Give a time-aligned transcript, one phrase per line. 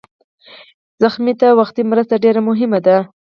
[0.99, 2.97] ټپي ته وختي مرسته ډېره مهمه ده.